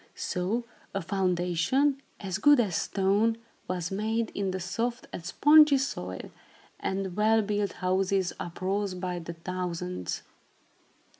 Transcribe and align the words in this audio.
So 0.15 0.63
a 0.95 1.01
foundation, 1.03 2.01
as 2.19 2.39
good 2.39 2.59
as 2.59 2.75
stone, 2.75 3.37
was 3.67 3.91
made 3.91 4.31
in 4.33 4.49
the 4.49 4.59
soft 4.59 5.05
and 5.13 5.23
spongy 5.23 5.77
soil, 5.77 6.31
and 6.79 7.15
well 7.15 7.43
built 7.43 7.73
houses 7.73 8.33
uprose 8.39 8.95
by 8.95 9.19
the 9.19 9.33
thousands. 9.33 10.23